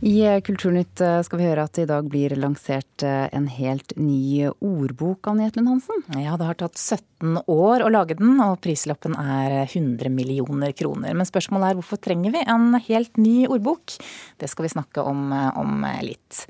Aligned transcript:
I 0.00 0.40
Kulturnytt 0.40 1.00
eh, 1.04 1.18
skal 1.26 1.40
vi 1.42 1.44
høre 1.44 1.66
at 1.66 1.76
det 1.76 1.82
i 1.84 1.88
dag 1.90 2.06
blir 2.08 2.32
lansert 2.40 3.02
eh, 3.04 3.26
en 3.36 3.44
helt 3.52 3.92
ny 4.00 4.48
ordbok, 4.48 5.28
Anne 5.28 5.44
Jetlund 5.44 5.68
Hansen. 5.68 6.04
Ja, 6.16 6.38
det 6.40 6.46
har 6.48 6.56
tatt 6.56 6.80
17 6.80 7.42
år 7.44 7.84
å 7.84 7.90
lage 7.92 8.16
den, 8.16 8.38
og 8.40 8.62
prislappen 8.64 9.12
er 9.20 9.66
100 9.66 10.08
millioner 10.08 10.72
kroner. 10.72 11.12
Men 11.12 11.28
spørsmålet 11.28 11.68
er 11.68 11.76
hvorfor 11.76 12.00
trenger 12.00 12.32
vi 12.32 12.44
en 12.48 12.78
helt 12.86 13.20
ny 13.20 13.44
ordbok? 13.52 13.98
Det 14.40 14.48
skal 14.48 14.64
vi 14.64 14.72
snakke 14.72 15.04
om 15.04 15.34
eh, 15.36 15.50
om 15.60 15.84
litt. 16.06 16.46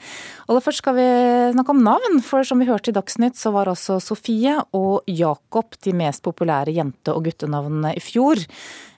Aller 0.47 0.63
først 0.63 0.85
skal 0.85 0.95
vi 1.01 1.09
snakke 1.57 1.75
om 1.75 1.83
navn, 1.89 2.21
for 2.23 2.47
som 2.47 2.63
vi 2.63 2.69
hørte 2.71 2.95
i 2.95 2.99
Dagsnytt, 3.01 3.41
så 3.41 3.51
var 3.57 3.73
også 3.73 3.99
Sofie 4.05 4.61
og 4.79 5.11
Jakob 5.11 5.75
de 5.83 5.97
mest 5.99 6.23
populære 6.23 6.77
jente- 6.79 7.17
og 7.19 7.27
guttenavnene 7.27 7.97
i 7.99 8.05
fjor. 8.05 8.47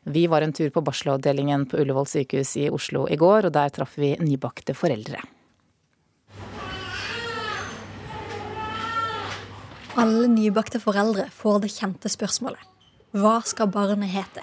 Vi 0.05 0.27
var 0.27 0.43
en 0.43 0.53
tur 0.53 0.71
på 0.71 0.80
barselavdelingen 0.82 1.66
på 1.66 1.79
Ullevål 1.79 2.07
sykehus 2.11 2.57
i 2.57 2.66
Oslo 2.71 3.07
i 3.09 3.16
går, 3.16 3.46
og 3.46 3.55
der 3.55 3.71
traff 3.71 3.95
vi 3.98 4.17
nybakte 4.18 4.75
foreldre. 4.75 5.21
Alle 10.03 10.26
nybakte 10.32 10.81
foreldre 10.81 11.29
får 11.31 11.61
det 11.62 11.71
kjente 11.75 12.11
spørsmålet. 12.11 12.64
Hva 13.12 13.36
skal 13.45 13.68
barnet 13.71 14.11
hete? 14.11 14.43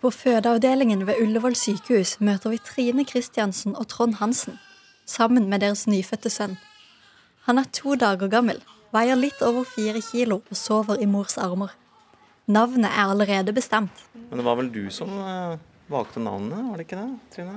På 0.00 0.12
fødeavdelingen 0.14 1.02
ved 1.08 1.18
Ullevål 1.20 1.56
sykehus 1.58 2.20
møter 2.22 2.54
vi 2.54 2.60
Trine 2.62 3.04
Kristiansen 3.04 3.74
og 3.74 3.88
Trond 3.90 4.14
Hansen, 4.20 4.54
sammen 5.04 5.50
med 5.50 5.60
deres 5.60 5.88
nyfødte 5.90 6.30
sønn. 6.30 6.54
Han 7.50 7.58
er 7.58 7.66
to 7.74 7.96
dager 7.98 8.30
gammel, 8.30 8.62
veier 8.94 9.18
litt 9.18 9.42
over 9.42 9.66
fire 9.66 10.00
kilo 10.12 10.40
og 10.40 10.56
sover 10.56 11.02
i 11.02 11.10
mors 11.10 11.36
armer. 11.36 11.74
Navnet 12.48 12.88
er 12.88 13.10
allerede 13.12 13.52
bestemt. 13.52 14.04
Men 14.14 14.40
det 14.40 14.44
var 14.46 14.56
vel 14.56 14.70
du 14.72 14.86
som 14.94 15.10
uh, 15.12 15.58
valgte 15.92 16.20
navnet, 16.24 16.62
var 16.70 16.80
det 16.80 16.86
ikke 16.86 17.00
det, 17.00 17.08
Trine? 17.34 17.56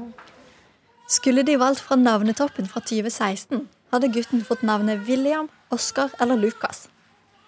Skulle 1.12 1.44
de 1.48 1.58
valgt 1.60 1.84
fra 1.84 1.96
navnetoppen 1.96 2.68
fra 2.68 2.84
2016, 2.84 3.66
hadde 3.92 4.12
gutten 4.12 4.44
fått 4.48 4.64
navnet 4.68 5.04
William, 5.08 5.50
Oskar 5.72 6.12
eller 6.20 6.40
Lukas. 6.40 6.90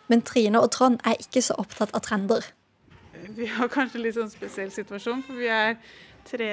Men 0.08 0.24
Trine 0.24 0.60
og 0.60 0.72
Trond 0.72 1.00
er 1.08 1.20
ikke 1.20 1.44
så 1.44 1.56
opptatt 1.60 1.92
av 1.96 2.04
trender. 2.04 2.48
Vi 3.36 3.48
har 3.48 3.72
kanskje 3.72 4.02
litt 4.04 4.18
sånn 4.18 4.32
spesiell 4.32 4.72
situasjon, 4.72 5.24
for 5.28 5.40
vi 5.40 5.48
er 5.52 5.78
tre 6.28 6.50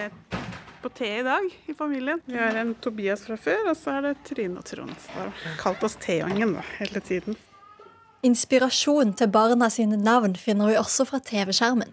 på 0.82 0.91
T 0.97 1.06
i 1.06 1.22
dag 1.27 1.47
i 1.70 1.75
familien. 1.75 2.22
Vi 2.25 2.38
har 2.38 2.58
en 2.62 2.75
Tobias 2.82 3.22
fra 3.27 3.38
før, 3.38 3.70
og 3.72 3.78
så 3.78 3.98
er 3.98 4.08
det 4.08 4.16
Trine 4.27 4.58
og 4.62 4.66
Trond. 4.66 4.94
Så 5.02 5.14
har 5.19 5.32
kalt 5.60 5.86
oss 5.86 5.98
T-gjengen 6.02 6.56
hele 6.78 7.02
tiden. 7.04 7.38
Inspirasjon 8.22 9.14
til 9.16 9.30
barna 9.32 9.70
sine 9.72 9.96
navn 9.96 10.34
finner 10.36 10.68
vi 10.68 10.76
også 10.76 11.06
fra 11.08 11.18
TV-skjermen. 11.24 11.88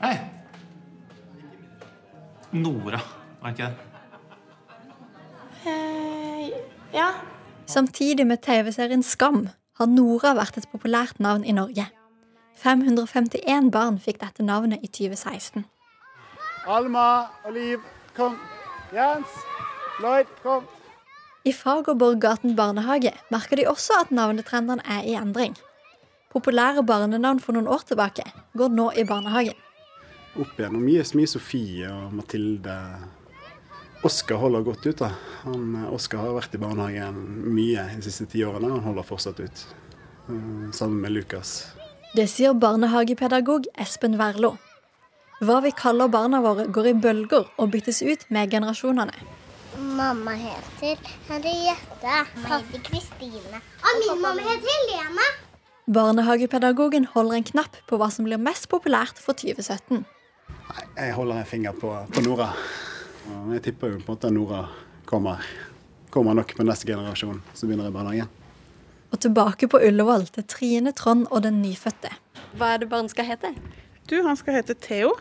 Hei. 0.00 0.16
Nora, 2.52 2.98
var 3.42 3.54
ikke 3.54 3.68
det? 3.68 3.74
Eh, 5.70 6.50
ja. 6.94 7.08
Samtidig 7.66 8.26
med 8.26 8.42
TV-serien 8.42 9.02
Skam 9.02 9.48
har 9.78 9.86
Nora 9.86 10.34
vært 10.34 10.58
et 10.58 10.68
populært 10.72 11.22
navn 11.22 11.46
i 11.46 11.54
Norge. 11.54 11.86
551 12.58 13.70
barn 13.70 14.02
fikk 14.02 14.18
dette 14.20 14.42
navnet 14.42 14.82
i 14.82 14.90
2016. 14.90 15.64
Alma 16.66 17.30
og 17.44 17.52
Liv, 17.54 17.78
kom. 18.16 18.34
Jens, 18.94 19.30
Lloyd, 20.02 20.26
kom. 20.42 20.66
I 21.44 21.52
Fagerborggaten 21.52 22.54
barnehage 22.56 23.12
merker 23.28 23.60
de 23.60 23.66
også 23.68 23.98
at 24.00 24.12
navnetrendene 24.14 24.80
er 24.88 25.04
i 25.04 25.16
endring. 25.20 25.52
Populære 26.32 26.82
barnenavn 26.88 27.42
for 27.44 27.52
noen 27.52 27.68
år 27.68 27.84
tilbake 27.84 28.24
går 28.56 28.72
nå 28.72 28.88
i 28.96 29.04
barnehagen. 29.04 29.58
Opp 30.40 30.56
igjennom 30.56 30.82
mye, 30.82 31.04
mye 31.14 31.30
Sofie 31.30 31.90
og 31.92 32.14
Mathilde. 32.16 32.78
Oskar 34.04 34.40
holder 34.40 34.64
godt 34.64 34.88
ut. 34.88 34.98
da. 35.04 35.12
Oskar 35.92 36.24
har 36.24 36.34
vært 36.40 36.56
i 36.56 36.62
barnehagen 36.64 37.20
mye 37.54 37.84
de 37.92 38.02
siste 38.08 38.26
ti 38.32 38.42
årene, 38.44 38.72
og 38.72 38.80
han 38.80 38.88
holder 38.88 39.06
fortsatt 39.06 39.44
ut. 39.44 39.66
Eh, 40.28 40.72
sammen 40.72 41.00
med 41.04 41.12
Lukas. 41.12 41.68
Det 42.16 42.26
sier 42.30 42.56
barnehagepedagog 42.56 43.68
Espen 43.76 44.16
Werlo. 44.16 44.56
Hva 45.44 45.60
vi 45.60 45.76
kaller 45.76 46.08
barna 46.08 46.40
våre 46.40 46.66
går 46.72 46.86
i 46.88 46.98
bølger 47.04 47.48
og 47.58 47.72
byttes 47.72 48.00
ut 48.02 48.24
med 48.30 48.50
generasjonene. 48.50 49.12
Mamma 49.94 50.30
heter 50.30 50.98
Henriette. 51.28 52.26
Mamma 52.42 52.56
heter 52.58 52.80
Kristine. 52.82 53.60
Og 53.84 53.98
min 54.00 54.22
mamma 54.22 54.42
heter 54.42 54.70
Helene. 54.74 55.26
Barnehagepedagogen 55.86 57.04
holder 57.12 57.36
en 57.38 57.46
knapp 57.46 57.76
på 57.86 57.98
hva 58.00 58.08
som 58.10 58.26
blir 58.26 58.40
mest 58.42 58.66
populært 58.72 59.20
for 59.22 59.38
2017. 59.38 60.02
Jeg 60.96 61.12
holder 61.14 61.42
en 61.42 61.46
finger 61.46 61.76
på, 61.78 61.92
på 62.10 62.24
Nora. 62.26 62.48
Jeg 63.52 63.62
tipper 63.68 63.92
jo 63.92 64.00
på 64.00 64.02
en 64.02 64.08
måte 64.16 64.30
at 64.32 64.34
Nora 64.34 64.64
kommer, 65.06 65.44
kommer 66.10 66.34
nok 66.40 66.56
på 66.56 66.66
neste 66.66 66.90
generasjon 66.90 67.38
som 67.52 67.70
begynner 67.70 67.92
i 67.92 67.94
barnehagen. 67.94 68.32
Og 69.14 69.20
tilbake 69.22 69.68
på 69.70 69.78
Ullevål 69.78 70.26
til 70.34 70.48
Trine, 70.50 70.90
Trond 70.96 71.28
og 71.30 71.44
den 71.46 71.62
nyfødte. 71.62 72.10
Hva 72.58 72.74
er 72.74 72.82
det 72.82 72.90
barn 72.90 73.06
skal 73.12 73.28
hete? 73.30 73.54
Du, 74.10 74.18
Han 74.26 74.36
skal 74.36 74.58
hete 74.58 74.74
Theo. 74.74 75.14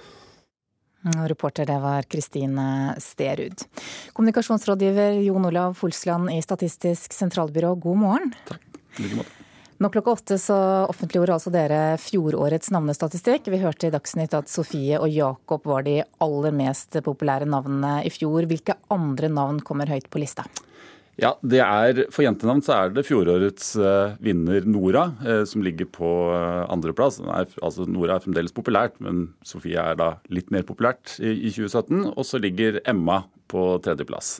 Reporter 1.03 1.67
det 1.67 1.79
var 1.83 2.05
Kristine 2.07 2.95
Sterud. 2.99 3.65
Kommunikasjonsrådgiver 4.13 5.19
Jon 5.25 5.45
Olav 5.45 5.73
Folsland 5.73 6.31
i 6.31 6.41
Statistisk 6.41 7.13
sentralbyrå, 7.13 7.75
god 7.75 7.97
morgen. 7.97 8.35
Takk. 8.47 8.61
Like 8.99 9.15
måte. 9.19 9.43
Nå 9.83 9.89
klokka 9.89 10.11
åtte 10.11 10.37
så 10.39 10.55
offentliggjorde 10.87 11.33
altså 11.33 11.51
dere 11.51 11.97
fjorårets 11.99 12.69
navnestatistikk. 12.71 13.49
Vi 13.51 13.59
hørte 13.59 13.89
i 13.89 13.91
Dagsnytt 13.91 14.35
at 14.37 14.47
Sofie 14.47 14.95
og 14.95 15.11
Jakob 15.11 15.65
var 15.67 15.83
de 15.83 15.97
aller 16.23 16.55
mest 16.55 16.95
populære 17.03 17.49
navnene 17.49 17.97
i 18.07 18.11
fjor. 18.13 18.47
Hvilke 18.47 18.77
andre 18.93 19.27
navn 19.33 19.59
kommer 19.65 19.91
høyt 19.91 20.07
på 20.13 20.21
lista? 20.23 20.45
Ja, 21.21 21.35
det 21.45 21.59
er, 21.61 21.99
For 22.13 22.25
jentenavn 22.25 22.63
så 22.65 22.73
er 22.73 22.93
det 22.95 23.05
fjorårets 23.05 23.73
uh, 23.77 24.15
vinner 24.23 24.65
Nora, 24.65 25.05
uh, 25.21 25.43
som 25.45 25.61
ligger 25.65 25.85
på 25.93 26.09
uh, 26.33 26.65
andreplass. 26.73 27.19
Altså, 27.61 27.85
Nora 27.85 28.17
er 28.17 28.23
fremdeles 28.23 28.55
populært, 28.55 28.97
men 29.03 29.27
Sofie 29.45 29.77
er 29.77 29.99
da 29.99 30.15
litt 30.33 30.49
mer 30.53 30.65
populært 30.65 31.19
i, 31.21 31.35
i 31.35 31.53
2017. 31.53 32.07
Og 32.15 32.25
så 32.25 32.41
ligger 32.41 32.81
Emma 32.89 33.23
på 33.51 33.75
tredjeplass. 33.85 34.39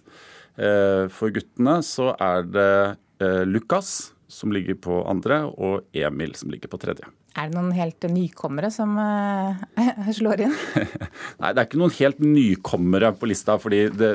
for 1.13 1.33
guttene 1.33 1.75
så 1.85 2.13
er 2.21 2.45
det 2.49 3.45
Lukas 3.49 4.13
som 4.29 4.53
ligger 4.53 4.77
på 4.81 5.03
andre, 5.09 5.43
og 5.45 5.85
Emil 5.93 6.33
som 6.37 6.49
ligger 6.49 6.71
på 6.71 6.79
tredje. 6.81 7.05
Er 7.33 7.49
det 7.49 7.57
noen 7.57 7.71
helt 7.73 8.05
nykommere 8.13 8.69
som 8.69 8.91
uh, 8.93 9.57
slår 10.17 10.43
inn? 10.45 10.53
Nei, 11.41 11.49
det 11.49 11.63
er 11.63 11.65
ikke 11.65 11.79
noen 11.81 11.95
helt 11.95 12.19
nykommere 12.21 13.09
på 13.17 13.29
lista, 13.31 13.55
fordi 13.61 13.87
det, 13.97 14.11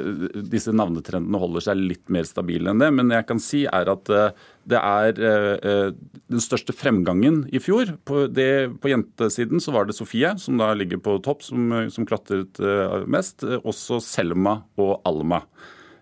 disse 0.52 0.74
navnetrendene 0.76 1.40
holder 1.42 1.66
seg 1.66 1.82
litt 1.82 2.04
mer 2.14 2.28
stabile 2.28 2.70
enn 2.70 2.84
det. 2.84 2.92
Men 2.94 3.10
jeg 3.16 3.26
kan 3.26 3.42
si 3.42 3.64
er 3.66 3.90
at 3.90 4.12
uh, 4.14 4.30
det 4.70 4.78
er 4.78 5.18
uh, 5.18 5.90
den 6.30 6.44
største 6.44 6.76
fremgangen 6.76 7.42
i 7.50 7.58
fjor. 7.62 7.96
På, 8.06 8.28
det, 8.30 8.78
på, 8.78 8.92
jentesiden 8.94 9.64
så 9.64 9.74
var 9.74 9.88
det 9.88 9.98
Sofie 9.98 10.36
som 10.38 10.62
da 10.62 10.70
ligger 10.78 11.02
på 11.02 11.18
topp, 11.26 11.42
som, 11.48 11.74
som 11.90 12.06
klatret 12.06 12.62
mest. 13.10 13.42
Også 13.64 13.98
Selma 14.04 14.60
og 14.78 15.00
Alma. 15.08 15.42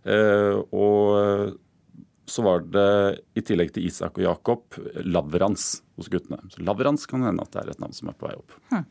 og 0.06 1.56
så 2.26 2.42
var 2.42 2.64
det 2.74 2.90
i 3.38 3.42
tillegg 3.46 3.72
til 3.74 3.86
Isak 3.86 4.18
og 4.18 4.26
Jakob 4.26 4.78
Lavrans 5.06 5.80
hos 5.96 6.10
guttene. 6.12 6.40
Så 6.52 6.62
Lavrans 6.66 7.06
kan 7.08 7.24
hende 7.26 7.44
at 7.44 7.52
det 7.54 7.62
er 7.62 7.74
et 7.74 7.82
navn 7.82 7.94
som 7.96 8.10
er 8.10 8.18
på 8.18 8.28
vei 8.28 8.34
opp. 8.38 8.56
Hmm. 8.72 8.86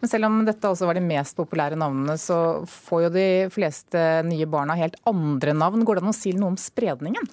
Men 0.00 0.10
selv 0.12 0.28
om 0.28 0.40
dette 0.44 0.68
også 0.68 0.88
var 0.88 0.98
de 0.98 1.04
mest 1.04 1.36
populære 1.38 1.78
navnene, 1.80 2.16
så 2.20 2.38
får 2.68 3.06
jo 3.06 3.12
de 3.14 3.28
fleste 3.52 4.02
nye 4.28 4.48
barna 4.50 4.76
helt 4.76 4.98
andre 5.08 5.54
navn. 5.56 5.84
Går 5.86 5.98
det 5.98 6.04
an 6.04 6.12
å 6.12 6.16
si 6.16 6.34
noe 6.36 6.52
om 6.52 6.58
spredningen? 6.60 7.28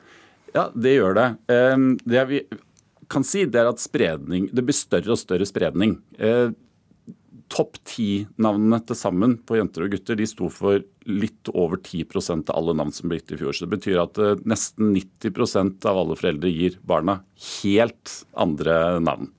Ja, 0.54 0.70
det 0.72 0.96
gjør 0.96 1.18
det. 1.18 1.28
Ehm, 1.52 1.90
det 2.08 2.24
vi 2.30 2.44
kan 3.12 3.26
si, 3.28 3.44
det 3.50 3.60
er 3.60 3.72
at 3.72 3.84
spredning, 3.84 4.48
det 4.54 4.64
blir 4.66 4.78
større 4.78 5.16
og 5.16 5.20
større 5.20 5.48
spredning. 5.50 5.98
Eh, 7.54 7.58
topp 7.58 7.78
ti-navnene 7.86 8.80
til 8.86 8.98
sammen 8.98 9.38
på 9.46 9.58
jenter 9.58 9.86
og 9.86 9.94
gutter 9.94 10.18
de 10.18 10.26
sto 10.26 10.50
for 10.50 10.82
litt 11.06 11.50
over 11.54 11.78
10% 11.78 12.50
av 12.50 12.58
alle 12.58 12.74
navn 12.74 12.92
som 12.92 13.10
ble 13.10 13.20
gitt 13.20 13.34
i 13.34 13.38
fjor. 13.38 13.54
Så 13.54 13.66
det 13.66 13.78
betyr 13.78 14.02
at 14.02 14.18
uh, 14.18 14.36
nesten 14.46 14.94
90% 14.96 15.86
av 15.86 15.98
alle 15.98 16.16
foreldre 16.18 16.50
gir 16.50 16.80
barna 16.82 17.22
helt 17.62 18.26
andre 18.34 19.00
navn. 19.04 19.30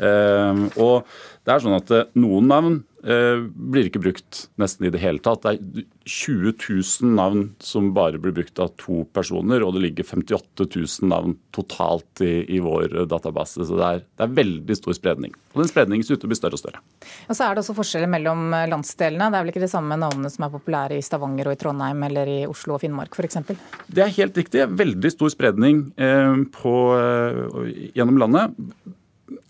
Uh, 0.00 0.68
og 0.80 1.08
det 1.44 1.52
er 1.52 1.60
sånn 1.64 1.76
at 1.76 1.90
uh, 1.90 2.06
noen 2.14 2.48
navn 2.48 2.78
Eh, 2.80 2.89
blir 3.00 3.86
ikke 3.88 4.02
brukt 4.02 4.42
nesten 4.60 4.86
i 4.86 4.90
det 4.92 5.00
hele 5.00 5.22
tatt. 5.24 5.44
Det 5.44 5.52
er 5.54 5.86
20 6.10 6.52
000 6.52 7.14
navn 7.16 7.44
som 7.62 7.92
bare 7.96 8.20
blir 8.20 8.34
brukt 8.36 8.60
av 8.60 8.74
to 8.80 9.04
personer, 9.14 9.64
og 9.64 9.72
det 9.76 9.84
ligger 9.86 10.04
58 10.04 10.66
000 10.66 11.08
navn 11.08 11.36
totalt 11.56 12.22
i, 12.24 12.44
i 12.56 12.60
vår 12.62 13.06
database. 13.10 13.64
Så 13.64 13.78
det 13.78 13.86
er, 13.86 14.02
det 14.04 14.26
er, 14.26 14.34
veldig 14.40 14.76
stor 14.78 14.96
spredning. 14.96 15.34
Og 15.54 15.62
den 15.62 15.70
spredningen 15.72 16.06
ser 16.06 16.18
ut 16.18 16.24
til 16.24 16.28
å 16.28 16.32
bli 16.32 16.38
større 16.38 16.58
og 16.58 16.62
større. 16.62 16.82
Og 17.28 17.36
så 17.36 17.46
er 17.46 17.56
det 17.56 17.64
også 17.64 17.76
forskjeller 17.78 18.10
mellom 18.12 18.52
landsdelene. 18.70 19.30
Det 19.30 19.40
er 19.40 19.46
vel 19.46 19.54
ikke 19.54 19.64
de 19.64 19.72
samme 19.72 19.98
navnene 20.00 20.30
som 20.32 20.46
er 20.46 20.54
populære 20.54 21.00
i 21.00 21.04
Stavanger 21.04 21.50
og 21.50 21.56
i 21.56 21.60
Trondheim 21.64 22.06
eller 22.10 22.30
i 22.30 22.38
Oslo 22.50 22.76
og 22.76 22.84
Finnmark 22.84 23.16
f.eks.? 23.16 23.40
Det 23.88 24.04
er 24.04 24.16
helt 24.20 24.38
riktig. 24.38 24.66
Veldig 24.80 25.14
stor 25.16 25.32
spredning 25.32 25.86
eh, 26.00 26.40
på, 26.60 26.74
eh, 27.00 27.92
gjennom 27.96 28.20
landet 28.20 28.96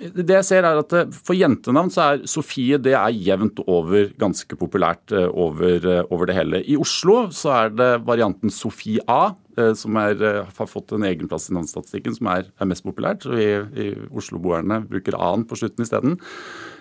det 0.00 0.37
jeg 0.38 0.47
ser 0.47 0.67
er 0.67 0.81
at 0.81 0.94
eh, 0.97 1.21
For 1.27 1.37
jentenavn 1.37 1.93
så 1.93 2.06
er 2.06 2.25
Sofie 2.31 2.79
det 2.82 2.94
er 2.97 3.15
jevnt 3.17 3.61
over 3.67 4.11
ganske 4.21 4.59
populært 4.59 5.15
eh, 5.17 5.29
over, 5.29 5.77
eh, 5.79 6.03
over 6.09 6.31
det 6.31 6.37
hele. 6.37 6.62
I 6.65 6.79
Oslo 6.81 7.23
så 7.35 7.53
er 7.56 7.73
det 7.77 7.91
varianten 8.09 8.53
Sofie 8.55 9.05
A 9.09 9.37
som 9.77 9.97
er, 10.00 10.15
har 10.56 10.69
fått 10.71 10.94
en 10.97 11.03
egen 11.05 11.29
plass 11.29 11.50
i 11.50 11.53
navnestatistikken, 11.53 12.15
som 12.17 12.31
er, 12.32 12.47
er, 12.62 12.69
mest 12.71 12.85
populært. 12.87 13.27
Så 13.27 13.35
vi 13.35 13.49
i 13.82 13.88
Oslo-boerne 14.17 14.79
bruker 14.88 15.19
A-en 15.19 15.43
på 15.44 15.59
slutten 15.59 15.85
isteden. 15.85 16.15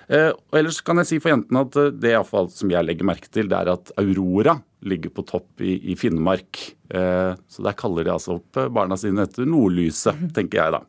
Eh, 0.07 0.29
ellers 0.55 0.77
kan 0.87 1.01
jeg 1.01 1.09
si 1.09 1.19
for 1.19 1.33
jentene 1.33 1.65
at 1.65 1.75
det 1.99 2.13
i 2.13 2.21
fall, 2.29 2.47
som 2.53 2.71
jeg 2.71 2.87
legger 2.87 3.09
merke 3.09 3.27
til, 3.27 3.49
det 3.51 3.57
er 3.57 3.73
at 3.73 3.91
Aurora 3.99 4.55
ligger 4.87 5.11
på 5.11 5.25
topp 5.27 5.65
i, 5.65 5.73
i 5.91 5.97
Finnmark. 5.99 6.61
Så 6.87 7.67
der 7.67 7.75
kaller 7.81 8.07
de 8.07 8.13
altså 8.13 8.37
opp 8.37 8.61
barna 8.71 8.95
sine 9.01 9.27
etter 9.27 9.49
nordlyset, 9.49 10.29
tenker 10.37 10.61
jeg 10.61 10.77
da. 10.77 10.81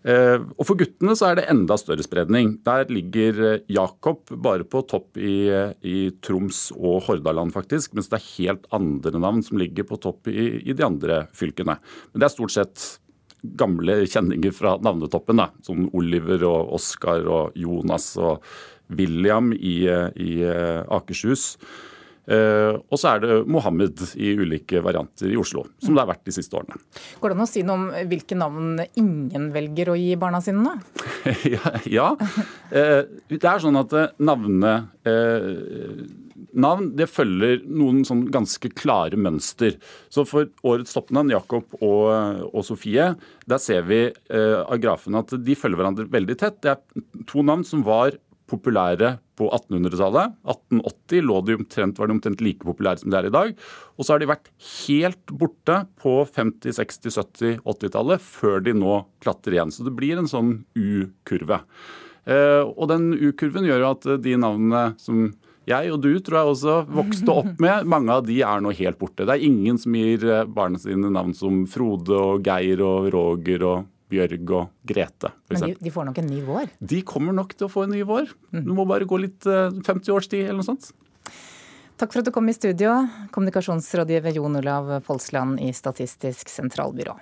Eh, 0.00 0.38
og 0.40 0.64
For 0.64 0.80
guttene 0.80 1.12
så 1.18 1.28
er 1.28 1.40
det 1.40 1.48
enda 1.52 1.76
større 1.80 2.04
spredning. 2.04 2.54
Der 2.64 2.88
ligger 2.92 3.42
eh, 3.48 3.66
Jakob 3.68 4.30
bare 4.32 4.64
på 4.64 4.82
topp 4.88 5.20
i, 5.20 5.44
i 5.84 5.98
Troms 6.24 6.68
og 6.76 7.04
Hordaland, 7.08 7.52
faktisk. 7.56 7.94
Mens 7.96 8.08
det 8.12 8.20
er 8.20 8.30
helt 8.38 8.66
andre 8.76 9.20
navn 9.20 9.44
som 9.44 9.60
ligger 9.60 9.88
på 9.88 10.00
topp 10.00 10.30
i, 10.32 10.64
i 10.64 10.76
de 10.76 10.86
andre 10.86 11.24
fylkene. 11.36 11.76
Men 12.12 12.22
det 12.22 12.30
er 12.30 12.36
stort 12.36 12.56
sett 12.56 12.88
gamle 13.60 14.02
kjenninger 14.08 14.52
fra 14.56 14.76
navnetoppen. 14.84 15.40
Da. 15.40 15.50
Som 15.66 15.88
Oliver 15.96 16.44
og 16.48 16.74
Oskar 16.80 17.28
og 17.28 17.56
Jonas 17.58 18.12
og 18.20 18.44
William 18.96 19.52
i, 19.54 19.84
i 19.86 20.32
eh, 20.46 20.82
Akershus. 20.90 21.54
Eh, 22.28 22.76
og 22.76 23.00
så 23.00 23.14
er 23.14 23.22
det 23.24 23.36
Mohammed 23.50 24.02
i 24.20 24.34
ulike 24.38 24.82
varianter 24.84 25.32
i 25.32 25.38
Oslo, 25.40 25.64
som 25.82 25.96
det 25.96 26.02
har 26.02 26.10
vært 26.12 26.26
de 26.28 26.34
siste 26.36 26.56
årene. 26.58 26.78
Går 27.20 27.32
det 27.32 27.38
an 27.38 27.44
å 27.44 27.48
si 27.48 27.64
noe 27.66 27.78
om 27.78 28.08
hvilke 28.10 28.38
navn 28.38 28.82
ingen 29.00 29.48
velger 29.54 29.92
å 29.92 29.98
gi 29.98 30.12
barna 30.20 30.42
sine 30.44 30.62
nå? 30.62 30.74
ja, 31.54 31.74
ja. 31.90 32.08
Eh, 32.70 33.02
det 33.32 33.40
er 33.40 33.62
sånn 33.64 33.80
at 33.80 33.96
eh, 33.96 34.10
navnet 34.22 34.90
Navn 36.60 36.90
det 36.98 37.06
følger 37.08 37.60
noen 37.68 38.00
sånn 38.04 38.24
ganske 38.32 38.68
klare 38.74 39.16
mønster. 39.20 39.76
Så 40.12 40.24
For 40.28 40.48
årets 40.66 40.92
toppnavn, 40.96 41.30
Jakob 41.32 41.76
og, 41.78 42.08
og, 42.50 42.60
Sofie, 42.66 43.06
der 43.48 43.62
ser 43.62 43.86
vi 43.86 44.00
av 44.34 44.80
grafen 44.82 45.16
at 45.20 45.32
de 45.36 45.56
følger 45.56 45.80
hverandre 45.80 46.08
veldig 46.10 46.36
tett. 46.40 46.58
Det 46.64 46.72
er 46.74 47.24
to 47.30 47.44
navn 47.46 47.62
som 47.66 47.84
var 47.86 48.18
populære 48.50 49.14
på 49.40 49.48
1800-tallet. 49.56 50.36
1880 50.44 51.26
lå 51.26 51.40
de 51.46 51.56
omtrent, 51.58 51.98
var 52.00 52.10
de 52.10 52.16
omtrent 52.18 52.44
like 52.44 52.66
populære 52.66 53.02
som 53.02 53.12
de 53.12 53.18
er 53.18 53.30
i 53.30 53.34
dag. 53.34 53.54
Og 53.96 54.04
så 54.04 54.14
har 54.14 54.22
de 54.22 54.30
vært 54.30 54.52
helt 54.84 55.34
borte 55.40 55.80
på 56.02 56.14
50-, 56.28 56.76
60-, 56.78 57.16
70-, 57.16 57.60
80-tallet 57.64 58.24
før 58.24 58.64
de 58.66 58.76
nå 58.76 59.02
klatrer 59.24 59.56
igjen. 59.58 59.74
Så 59.74 59.86
det 59.88 59.96
blir 59.96 60.20
en 60.20 60.30
sånn 60.30 60.58
U-kurve. 60.76 61.62
Eh, 62.28 62.62
og 62.64 62.90
den 62.92 63.14
U-kurven 63.16 63.68
gjør 63.68 63.86
jo 63.86 63.94
at 63.94 64.10
de 64.24 64.36
navnene 64.40 64.90
som 65.00 65.30
jeg 65.68 65.92
og 65.92 66.00
du 66.02 66.12
tror 66.24 66.38
jeg 66.38 66.52
også 66.54 66.74
vokste 66.90 67.34
opp 67.42 67.60
med, 67.62 67.86
mange 67.92 68.14
av 68.14 68.26
de 68.26 68.40
er 68.42 68.62
nå 68.64 68.72
helt 68.76 68.98
borte. 69.00 69.26
Det 69.26 69.36
er 69.36 69.46
ingen 69.46 69.78
som 69.80 69.96
gir 69.96 70.24
eh, 70.26 70.44
barna 70.48 70.80
sine 70.80 71.12
navn 71.12 71.34
som 71.36 71.64
Frode 71.70 72.16
og 72.16 72.46
Geir 72.46 72.82
og 72.84 73.10
Roger 73.14 73.66
og 73.68 73.88
Bjørg 74.10 74.52
og 74.56 74.72
Grete. 74.86 75.32
Men 75.50 75.64
de, 75.64 75.74
de, 75.80 75.92
får 75.94 76.08
nok 76.10 76.20
en 76.22 76.30
ny 76.30 76.40
vår? 76.46 76.72
De 76.92 77.00
kommer 77.06 77.36
nok 77.36 77.54
til 77.56 77.68
å 77.68 77.72
få 77.72 77.86
en 77.86 77.94
ny 77.94 78.02
vår. 78.06 78.32
Det 78.50 78.64
Du 78.66 78.72
må 78.76 78.86
bare 78.88 79.08
gå 79.08 79.20
litt 79.22 79.46
50 79.46 79.86
eh, 79.86 80.14
års 80.14 80.30
tid 80.30 80.44
eller 80.46 80.60
noe 80.60 80.70
sånt. 80.72 80.90
Takk 82.00 82.14
for 82.14 82.22
at 82.22 82.30
du 82.30 82.32
kom 82.32 82.48
i 82.48 82.56
studio, 82.56 82.94
kommunikasjonsrådgiver 83.34 84.38
Jon 84.38 84.56
Olav 84.56 84.94
Folsland 85.04 85.60
i 85.60 85.68
Statistisk 85.76 86.48
sentralbyrå. 86.48 87.18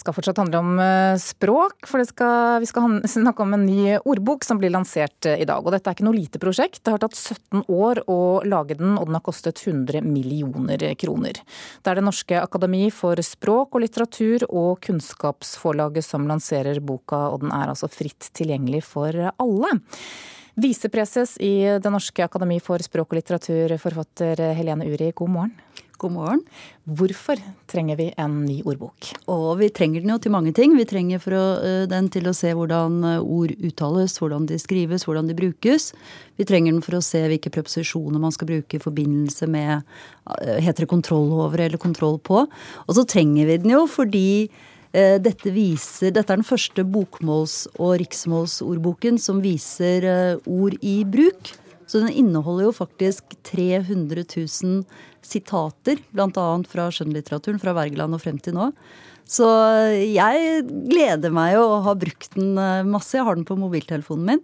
Skal 0.00 0.16
fortsatt 0.16 0.40
handle 0.40 0.60
om 0.60 0.80
eh, 0.82 1.18
språk, 1.20 1.86
for 1.88 2.02
skal, 2.08 2.60
vi 2.62 2.68
skal 2.70 2.98
snakke 3.14 3.44
om 3.44 3.54
en 3.56 3.66
ny 3.66 3.98
ordbok 3.98 4.46
som 4.46 4.60
blir 4.60 4.72
lansert 4.74 5.28
eh, 5.28 5.42
i 5.42 5.48
dag. 5.48 5.62
Og 5.64 5.74
dette 5.74 5.90
er 5.90 5.98
ikke 5.98 6.06
noe 6.08 6.16
lite 6.16 6.40
prosjekt. 6.42 6.82
Det 6.84 6.94
har 6.94 7.02
tatt 7.02 7.18
17 7.18 7.66
år 7.68 8.02
å 8.10 8.20
lage 8.48 8.78
den, 8.80 8.96
og 8.96 9.10
den 9.10 9.18
har 9.18 9.24
kostet 9.26 9.62
100 9.66 10.04
millioner 10.06 10.84
kroner. 11.00 11.42
Det 11.80 11.92
er 11.92 12.00
Det 12.00 12.06
Norske 12.06 12.40
Akademi 12.40 12.86
for 12.94 13.20
språk 13.24 13.76
og 13.76 13.84
litteratur 13.84 14.48
og 14.48 14.80
Kunnskapsforlaget 14.86 16.06
som 16.06 16.28
lanserer 16.30 16.80
boka, 16.80 17.28
og 17.30 17.44
den 17.44 17.54
er 17.54 17.72
altså 17.72 17.90
fritt 17.92 18.32
tilgjengelig 18.36 18.84
for 18.88 19.16
alle. 19.30 19.76
Visepreses 20.54 21.36
i 21.40 21.78
Det 21.82 21.92
Norske 21.92 22.24
Akademi 22.24 22.58
for 22.62 22.82
språk 22.82 23.12
og 23.12 23.20
litteratur, 23.20 23.76
forfatter 23.78 24.40
Helene 24.56 24.88
Uri, 24.90 25.12
god 25.14 25.30
morgen. 25.30 25.52
God 26.00 26.14
morgen. 26.14 26.40
Hvorfor 26.88 27.36
trenger 27.68 27.98
vi 27.98 28.06
en 28.18 28.38
ny 28.46 28.62
ordbok? 28.64 29.10
Og 29.28 29.58
vi 29.60 29.68
trenger 29.68 30.00
den 30.00 30.14
jo 30.14 30.16
til 30.24 30.32
mange 30.32 30.54
ting. 30.56 30.72
Vi 30.78 30.86
trenger 30.88 31.20
å, 31.20 31.42
eh, 31.60 31.86
den 31.90 32.08
til 32.08 32.24
å 32.24 32.32
se 32.34 32.54
hvordan 32.56 33.04
eh, 33.04 33.20
ord 33.20 33.52
uttales, 33.60 34.16
hvordan 34.16 34.46
de 34.48 34.56
skrives, 34.56 35.04
hvordan 35.04 35.28
de 35.28 35.36
brukes. 35.36 35.92
Vi 36.40 36.46
trenger 36.48 36.72
den 36.72 36.80
for 36.80 36.96
å 36.96 37.02
se 37.04 37.20
hvilke 37.28 37.52
preposisjoner 37.52 38.18
man 38.18 38.32
skal 38.32 38.48
bruke 38.48 38.78
i 38.78 38.80
forbindelse 38.80 39.46
med 39.46 39.82
eh, 40.40 40.58
Heter 40.64 40.86
det 40.86 40.88
kontroll 40.88 41.28
over 41.36 41.60
eller 41.60 41.76
kontroll 41.76 42.16
på? 42.18 42.46
Og 42.88 42.96
så 42.96 43.04
trenger 43.04 43.46
vi 43.46 43.60
den 43.60 43.76
jo 43.76 43.84
fordi 43.86 44.48
dette, 44.92 45.52
viser, 45.54 46.10
dette 46.10 46.32
er 46.34 46.40
den 46.40 46.46
første 46.46 46.82
bokmåls- 46.82 47.68
og 47.78 47.92
riksmålsordboken 48.00 49.20
som 49.22 49.38
viser 49.44 50.06
ord 50.42 50.74
i 50.82 50.96
bruk. 51.06 51.52
Så 51.90 52.02
den 52.02 52.12
inneholder 52.14 52.68
jo 52.68 52.72
faktisk 52.74 53.36
300 53.46 54.22
000 54.24 54.82
sitater, 55.26 56.02
bl.a. 56.14 56.48
fra 56.70 56.88
skjønnlitteraturen 56.94 57.58
fra 57.62 57.74
Wergeland 57.76 58.14
og 58.14 58.22
frem 58.22 58.38
til 58.42 58.54
nå. 58.58 58.68
Så 59.30 59.46
jeg 59.98 60.64
gleder 60.90 61.34
meg 61.34 61.54
jo 61.54 61.66
å 61.66 61.80
ha 61.86 61.94
brukt 61.98 62.34
den 62.34 62.58
eh, 62.58 62.86
masse. 62.86 63.14
Jeg 63.18 63.26
har 63.26 63.38
den 63.38 63.46
på 63.46 63.58
mobiltelefonen 63.58 64.26
min. 64.26 64.40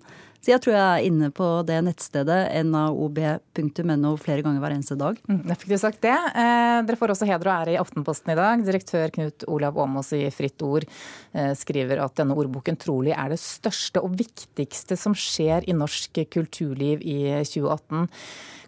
Så 0.46 0.52
jeg 0.52 0.62
tror 0.62 0.76
jeg 0.76 0.87
er 0.87 1.04
inne 1.08 1.28
på 1.34 1.46
det 1.66 1.81
nettstedet 1.82 2.37
naob.no 2.70 4.12
flere 4.22 4.44
ganger 4.46 4.62
hver 4.62 4.75
eneste 4.76 4.94
dag. 4.94 5.16
Mm, 5.26 5.40
jeg 5.50 5.58
fikk 5.58 5.72
du 5.72 5.81
sagt 5.82 5.98
det. 6.06 6.12
Eh, 6.14 6.75
dere 6.87 6.98
får 7.00 7.12
også 7.16 7.26
heder 7.26 7.50
og 7.50 7.54
ære 7.56 7.72
i 7.75 7.81
Aftenposten 7.81 8.31
i 8.31 8.37
dag. 8.38 8.62
Direktør 8.62 9.10
Knut 9.16 9.43
Olav 9.50 9.81
Åmås 9.82 10.12
i 10.14 10.20
Fritt 10.31 10.62
Ord 10.62 10.87
eh, 10.87 11.50
skriver 11.58 12.04
at 12.04 12.14
denne 12.22 12.37
ordboken 12.38 12.78
trolig 12.78 13.10
er 13.16 13.34
det 13.34 13.40
største 13.43 14.04
og 14.06 14.14
viktigste 14.20 14.94
som 14.94 15.19
skjer 15.19 15.66
i 15.66 15.75
norsk 15.75 16.22
kulturliv 16.31 17.02
i 17.02 17.19
2018. 17.42 18.06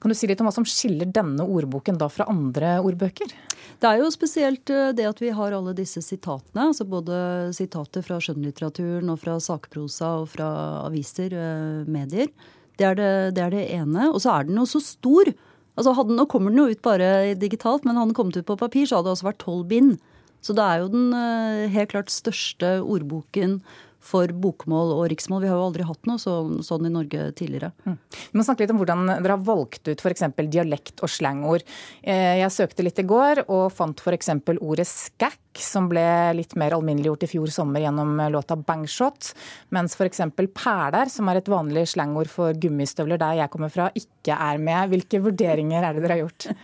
Kan 0.02 0.10
du 0.10 0.18
si 0.18 0.26
litt 0.26 0.42
om 0.42 0.50
hva 0.50 0.56
som 0.58 0.66
skiller 0.66 1.14
denne 1.14 1.46
ordboken 1.46 2.02
da 2.02 2.10
fra 2.10 2.26
andre 2.26 2.80
ordbøker? 2.82 3.38
Det 3.78 3.88
er 3.88 4.02
jo 4.02 4.10
spesielt 4.12 4.70
eh, 4.74 4.92
det 4.96 5.06
at 5.08 5.20
vi 5.22 5.32
har 5.34 5.54
alle 5.54 5.74
disse 5.76 6.02
sitatene. 6.04 6.68
altså 6.70 6.86
Både 6.88 7.18
sitater 7.56 8.04
fra 8.06 8.20
skjønnlitteraturen 8.22 9.12
og 9.12 9.20
fra 9.22 9.38
sakprosa 9.42 10.14
og 10.22 10.30
fra 10.34 10.48
aviser, 10.86 11.34
eh, 11.34 11.88
medier. 11.88 12.30
Det 12.78 12.86
er 12.86 12.98
det, 12.98 13.12
det 13.38 13.44
er 13.44 13.54
det, 13.54 13.64
ene. 13.74 14.10
Og 14.12 14.22
så 14.22 14.36
er 14.36 14.48
den 14.48 14.60
jo 14.60 14.66
så 14.68 14.82
stor. 14.82 15.32
Altså 15.78 15.94
hadde, 15.94 16.14
Nå 16.18 16.26
kommer 16.30 16.54
den 16.54 16.62
jo 16.62 16.70
ut 16.70 16.82
bare 16.82 17.34
digitalt, 17.38 17.84
men 17.84 17.98
hadde 17.98 18.12
den 18.12 18.18
kommet 18.18 18.38
ut 18.38 18.46
på 18.46 18.58
papir, 18.58 18.86
så 18.86 18.98
hadde 18.98 19.10
det 19.10 19.16
også 19.18 19.30
vært 19.30 19.44
tolv 19.44 19.66
bind. 19.70 19.98
Så 20.42 20.54
det 20.54 20.62
er 20.62 20.82
jo 20.82 20.92
den 20.92 21.12
eh, 21.18 21.66
helt 21.74 21.94
klart 21.94 22.14
største 22.14 22.78
ordboken 22.82 23.58
for 24.04 24.30
bokmål 24.30 24.92
og 24.94 25.04
riksmål. 25.12 25.42
Vi 25.44 25.50
har 25.50 25.58
jo 25.58 25.66
aldri 25.68 25.86
hatt 25.88 26.08
noe 26.08 26.20
så, 26.22 26.34
sånn 26.64 26.86
i 26.88 26.92
Norge 26.92 27.30
tidligere. 27.38 27.72
Mm. 27.84 27.96
Vi 28.14 28.38
må 28.38 28.46
snakke 28.46 28.64
litt 28.64 28.74
om 28.74 28.80
hvordan 28.80 29.04
dere 29.10 29.34
har 29.34 29.44
valgt 29.44 29.90
ut 29.90 30.04
f.eks. 30.04 30.26
dialekt- 30.46 31.02
og 31.04 31.12
slangord. 31.12 31.66
Eh, 32.02 32.38
jeg 32.42 32.54
søkte 32.54 32.86
litt 32.86 33.02
i 33.02 33.06
går 33.08 33.44
og 33.46 33.68
fant 33.74 34.00
f.eks. 34.00 34.32
ordet 34.58 34.88
skækk, 34.88 35.42
som 35.64 35.88
ble 35.90 36.04
litt 36.38 36.54
mer 36.58 36.76
alminneliggjort 36.76 37.26
i 37.26 37.30
fjor 37.30 37.52
sommer 37.52 37.82
gjennom 37.84 38.14
låta 38.32 38.56
Bangshot, 38.56 39.32
mens 39.74 39.96
f.eks. 39.98 40.22
perler, 40.54 41.10
som 41.12 41.28
er 41.30 41.40
et 41.40 41.50
vanlig 41.50 41.86
slangord 41.92 42.30
for 42.32 42.56
gummistøvler 42.58 43.20
der 43.20 43.40
jeg 43.42 43.52
kommer 43.52 43.72
fra, 43.72 43.88
ikke 43.98 44.36
er 44.36 44.60
med. 44.62 44.92
Hvilke 44.92 45.22
vurderinger 45.24 45.84
er 45.84 45.96
det 45.96 46.04
dere 46.04 46.18
har 46.18 46.26
gjort? 46.26 46.50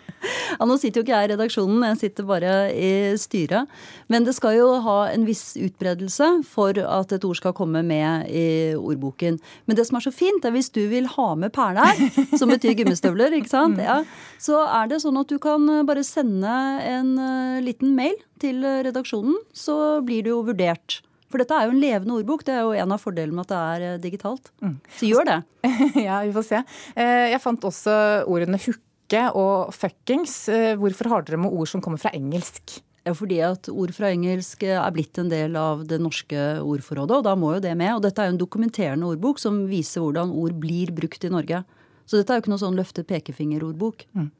Ja, 0.54 0.64
Nå 0.68 0.76
sitter 0.80 1.00
jo 1.00 1.04
ikke 1.04 1.16
jeg 1.18 1.26
i 1.26 1.30
redaksjonen, 1.32 1.82
jeg 1.88 1.98
sitter 2.00 2.26
bare 2.28 2.52
i 2.72 2.92
styret. 3.20 3.70
Men 4.12 4.24
det 4.24 4.36
skal 4.36 4.54
jo 4.56 4.68
ha 4.84 4.96
en 5.10 5.26
viss 5.26 5.56
utbredelse 5.60 6.28
for 6.48 6.78
at 6.78 7.14
et 7.16 7.26
ord 7.26 7.38
skal 7.38 7.54
komme 7.56 7.82
med 7.84 8.28
i 8.30 8.46
ordboken. 8.78 9.40
Men 9.66 9.78
det 9.78 9.86
som 9.88 9.98
er 9.98 10.06
så 10.06 10.14
fint, 10.14 10.44
er 10.44 10.54
hvis 10.54 10.70
du 10.74 10.84
vil 10.92 11.08
ha 11.16 11.28
med 11.38 11.52
perler, 11.54 11.98
som 12.38 12.52
betyr 12.52 12.76
gummistøvler, 12.78 13.36
ikke 13.36 13.52
sant, 13.52 13.82
ja, 13.88 14.00
så 14.40 14.62
er 14.64 14.92
det 14.92 15.02
sånn 15.04 15.18
at 15.20 15.32
du 15.32 15.40
kan 15.42 15.66
bare 15.88 16.04
sende 16.06 16.54
en 16.86 17.16
uh, 17.18 17.64
liten 17.64 17.96
mail 17.98 18.16
til 18.42 18.64
redaksjonen, 18.64 19.36
så 19.54 20.00
blir 20.04 20.24
det 20.26 20.32
jo 20.32 20.44
vurdert. 20.46 21.00
For 21.34 21.42
dette 21.42 21.56
er 21.58 21.66
jo 21.66 21.74
en 21.74 21.82
levende 21.82 22.14
ordbok. 22.14 22.44
Det 22.46 22.54
er 22.54 22.62
jo 22.62 22.74
en 22.78 22.94
av 22.94 23.02
fordelene 23.02 23.34
med 23.34 23.48
at 23.48 23.50
det 23.50 23.60
er 23.60 23.84
eh, 23.88 24.00
digitalt. 24.04 24.52
Mm. 24.62 24.76
Så 24.94 25.08
gjør 25.08 25.26
det. 25.26 25.38
ja, 26.06 26.20
vi 26.22 26.34
får 26.36 26.44
se. 26.46 26.60
Eh, 26.94 27.30
jeg 27.32 27.42
fant 27.42 27.66
også 27.66 27.94
ordene 28.30 28.60
hooke 28.62 29.22
og 29.34 29.72
fuckings. 29.74 30.36
Eh, 30.54 30.74
hvorfor 30.78 31.10
har 31.10 31.26
dere 31.26 31.40
med 31.42 31.50
ord 31.50 31.72
som 31.72 31.82
kommer 31.82 31.98
fra 31.98 32.14
engelsk? 32.14 32.76
Ja, 33.04 33.16
fordi 33.18 33.40
at 33.44 33.66
ord 33.68 33.90
fra 33.96 34.12
engelsk 34.14 34.62
er 34.62 34.94
blitt 34.94 35.18
en 35.20 35.32
del 35.32 35.58
av 35.58 35.82
det 35.90 35.98
norske 36.00 36.44
ordforrådet, 36.62 37.18
og 37.18 37.26
da 37.26 37.34
må 37.36 37.56
jo 37.56 37.64
det 37.66 37.74
med. 37.82 37.96
Og 37.96 38.06
dette 38.06 38.22
er 38.22 38.30
jo 38.30 38.36
en 38.36 38.40
dokumenterende 38.40 39.10
ordbok 39.10 39.42
som 39.42 39.64
viser 39.68 40.06
hvordan 40.06 40.30
ord 40.30 40.54
blir 40.62 40.94
brukt 40.94 41.26
i 41.26 41.34
Norge. 41.34 41.64
Så 42.06 42.20
dette 42.20 42.30
er 42.30 42.38
jo 42.38 42.44
ikke 42.46 42.54
noe 42.54 42.62
sånn 42.62 42.78
løfte 42.78 43.02
pekefinger-ordbok. 43.10 44.06
Mm. 44.14 44.30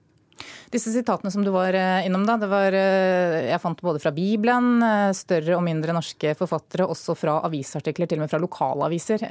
Disse 0.74 0.92
sitatene 0.92 1.30
som 1.30 1.44
du 1.44 1.50
var 1.54 1.76
eh, 1.76 2.06
innom, 2.08 2.24
da, 2.26 2.36
det 2.40 2.50
var, 2.50 2.74
eh, 2.74 3.48
jeg 3.50 3.62
fant 3.62 3.82
både 3.84 4.02
fra 4.02 4.12
Bibelen, 4.14 4.82
eh, 4.82 5.10
større 5.16 5.56
og 5.58 5.64
mindre 5.66 5.94
norske 5.96 6.34
forfattere, 6.38 6.88
også 6.90 7.16
fra 7.18 7.38
avisartikler, 7.46 8.10
til 8.10 8.20
og 8.20 8.24
med 8.24 8.32
fra 8.32 8.42
lokalaviser. 8.42 9.26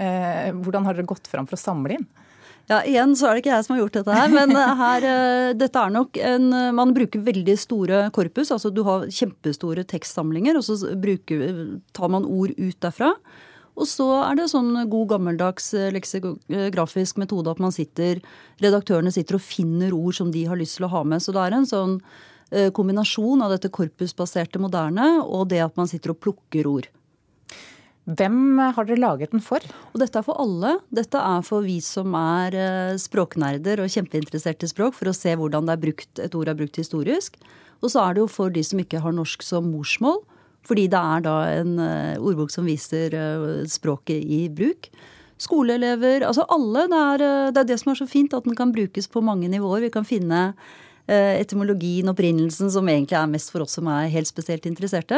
Hvordan 0.64 0.88
har 0.88 0.96
dere 0.96 1.10
gått 1.10 1.28
fram 1.30 1.48
for 1.50 1.58
å 1.58 1.64
samle 1.64 1.98
inn? 1.98 2.08
Ja, 2.72 2.80
Igjen 2.88 3.12
så 3.20 3.28
er 3.28 3.36
det 3.36 3.44
ikke 3.44 3.52
jeg 3.52 3.66
som 3.66 3.74
har 3.76 3.82
gjort 3.82 3.98
dette 3.98 4.16
her, 4.16 4.30
men 4.32 4.56
her, 4.56 5.08
dette 5.60 5.82
er 5.82 5.92
nok 5.92 6.16
en 6.16 6.46
Man 6.78 6.94
bruker 6.96 7.20
veldig 7.26 7.58
store 7.60 8.06
korpus. 8.16 8.54
altså 8.56 8.72
Du 8.72 8.86
har 8.88 9.04
kjempestore 9.12 9.84
tekstsamlinger, 9.84 10.56
og 10.56 10.64
så 10.64 10.94
bruker, 10.96 11.44
tar 11.92 12.14
man 12.14 12.24
ord 12.24 12.56
ut 12.56 12.80
derfra. 12.80 13.12
Og 13.74 13.90
så 13.90 14.06
er 14.22 14.38
det 14.38 14.52
sånn 14.52 14.76
god 14.90 15.08
gammeldags 15.16 15.72
leksegrafisk 15.96 17.18
metode 17.22 17.50
at 17.50 17.62
man 17.64 17.74
sitter, 17.74 18.22
redaktørene 18.62 19.14
sitter 19.14 19.40
og 19.40 19.46
finner 19.46 19.96
ord 19.98 20.18
som 20.20 20.30
de 20.34 20.46
har 20.50 20.60
lyst 20.60 20.78
til 20.78 20.88
å 20.88 20.94
ha 20.94 21.02
med. 21.08 21.24
Så 21.24 21.34
det 21.34 21.42
er 21.42 21.58
en 21.58 21.70
sånn 21.70 21.96
eh, 22.54 22.70
kombinasjon 22.76 23.42
av 23.42 23.56
dette 23.56 23.74
korpusbaserte 23.74 24.62
moderne 24.62 25.16
og 25.24 25.48
det 25.54 25.64
at 25.66 25.80
man 25.80 25.90
sitter 25.90 26.14
og 26.14 26.22
plukker 26.22 26.70
ord. 26.70 26.92
Hvem 28.04 28.60
har 28.76 28.84
dere 28.84 29.00
laget 29.00 29.32
den 29.32 29.42
for? 29.44 29.64
Og 29.94 30.02
dette 30.02 30.20
er 30.20 30.26
for 30.28 30.36
alle. 30.44 30.76
Dette 30.92 31.20
er 31.24 31.44
for 31.48 31.64
vi 31.64 31.78
som 31.84 32.12
er 32.20 32.58
eh, 32.60 32.98
språknerder 33.00 33.80
og 33.80 33.92
kjempeinteresserte 33.94 34.68
i 34.68 34.72
språk, 34.74 34.98
for 34.98 35.08
å 35.08 35.16
se 35.16 35.32
hvordan 35.40 35.72
brukt, 35.80 36.20
et 36.20 36.36
ord 36.36 36.52
er 36.52 36.58
brukt 36.60 36.78
historisk. 36.82 37.40
Og 37.80 37.94
så 37.94 38.04
er 38.04 38.16
det 38.16 38.26
jo 38.26 38.32
for 38.32 38.52
de 38.52 38.64
som 38.64 38.82
ikke 38.84 39.00
har 39.04 39.16
norsk 39.16 39.44
som 39.44 39.72
morsmål, 39.72 40.20
fordi 40.68 40.88
det 40.92 41.00
er 41.00 41.26
da 41.26 41.36
en 41.58 41.76
uh, 41.80 42.24
ordbok 42.24 42.54
som 42.54 42.68
viser 42.68 43.16
uh, 43.18 43.64
språket 43.70 44.24
i 44.24 44.46
bruk. 44.54 44.90
Skoleelever, 45.42 46.24
altså 46.24 46.46
alle. 46.54 46.86
Det 46.92 47.02
er, 47.02 47.26
uh, 47.26 47.52
det 47.52 47.64
er, 47.64 47.70
det 47.74 47.80
som 47.82 47.92
er 47.92 48.00
så 48.00 48.08
fint, 48.08 48.36
at 48.36 48.48
den 48.48 48.56
kan 48.56 48.72
brukes 48.76 49.10
på 49.12 49.24
mange 49.26 49.52
nivåer. 49.52 49.84
Vi 49.88 49.94
kan 49.94 50.08
finne 50.08 50.52
etymologien, 51.04 52.08
opprinnelsen, 52.08 52.70
som 52.72 52.88
egentlig 52.88 53.18
er 53.20 53.28
mest 53.28 53.50
for 53.52 53.66
oss 53.66 53.74
som 53.76 53.90
er 53.92 54.06
helt 54.14 54.30
spesielt 54.30 54.64
interesserte. 54.70 55.18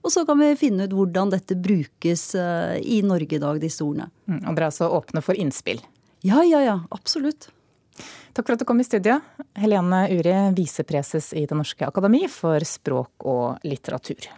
Og 0.00 0.08
så 0.14 0.22
kan 0.24 0.40
vi 0.40 0.54
finne 0.56 0.86
ut 0.88 0.94
hvordan 0.96 1.28
dette 1.34 1.58
brukes 1.60 2.22
i 2.80 3.02
Norge 3.04 3.36
i 3.36 3.42
dag, 3.42 3.60
disse 3.60 3.84
ordene. 3.84 4.08
Mm, 4.24 4.38
og 4.38 4.56
dere 4.56 4.64
er 4.64 4.70
altså 4.70 4.88
åpne 4.96 5.20
for 5.20 5.36
innspill? 5.36 5.84
Ja, 6.24 6.40
ja, 6.40 6.62
ja. 6.64 6.78
Absolutt. 6.88 7.50
Takk 8.32 8.48
for 8.48 8.56
at 8.56 8.64
du 8.64 8.66
kom 8.72 8.80
i 8.80 8.88
studio. 8.88 9.18
Helene 9.60 10.06
Uri, 10.16 10.34
visepreses 10.56 11.34
i 11.36 11.44
Det 11.44 11.60
Norske 11.60 11.84
Akademi 11.84 12.24
for 12.32 12.64
språk 12.64 13.28
og 13.28 13.68
litteratur. 13.68 14.32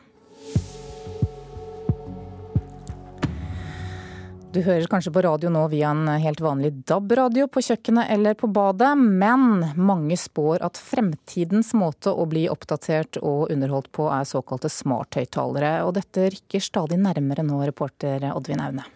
Du 4.59 4.65
hører 4.67 4.88
kanskje 4.91 5.12
på 5.15 5.23
radio 5.23 5.53
nå 5.55 5.61
via 5.71 5.93
en 5.95 6.09
helt 6.19 6.41
vanlig 6.43 6.73
DAB-radio 6.91 7.45
på 7.47 7.62
kjøkkenet 7.62 8.09
eller 8.11 8.35
på 8.35 8.49
badet, 8.50 8.91
men 8.99 9.62
mange 9.79 10.19
spår 10.19 10.65
at 10.67 10.81
fremtidens 10.83 11.71
måte 11.79 12.11
å 12.11 12.25
bli 12.27 12.43
oppdatert 12.50 13.21
og 13.23 13.53
underholdt 13.55 13.93
på 13.95 14.09
er 14.11 14.27
såkalte 14.27 14.67
smarthøyttalere. 14.67 15.77
Og 15.87 15.95
dette 16.00 16.27
rykker 16.35 16.65
stadig 16.67 16.99
nærmere 16.99 17.47
nå, 17.47 17.61
reporter 17.71 18.33
Oddvin 18.33 18.65
Aune. 18.67 18.88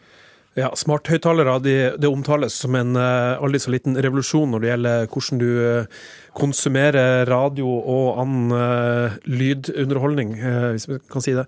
Ja, 0.52 0.68
Smarthøyttalere 0.76 1.54
det, 1.64 1.76
det, 2.02 2.09
omtales 2.12 2.59
som 2.61 2.76
en 2.76 2.92
uh, 2.99 3.40
aldri 3.40 3.61
så 3.62 3.73
liten 3.73 3.97
revolusjon 3.97 4.50
når 4.52 4.61
det 4.61 4.68
gjelder 4.68 5.06
hvordan 5.09 5.40
du 5.40 5.47
uh, 5.49 6.02
konsumerer 6.37 7.25
radio 7.28 7.71
og 7.73 8.21
annen 8.21 8.52
uh, 8.52 9.16
lydunderholdning, 9.25 10.35
hvis 10.75 10.88
vi 10.90 10.99
kan 11.12 11.25
si 11.25 11.32
det, 11.37 11.47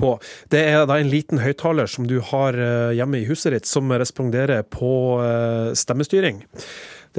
på. 0.00 0.14
Det 0.52 0.62
er 0.64 0.86
da 0.88 0.96
en 0.96 1.12
liten 1.12 1.42
høyttaler 1.44 1.88
som 1.92 2.08
du 2.08 2.18
har 2.24 2.56
hjemme 2.94 3.20
i 3.20 3.26
huset 3.28 3.56
ditt, 3.56 3.68
som 3.68 3.90
responderer 3.90 4.62
på 4.68 4.92
stemmestyring. 5.76 6.44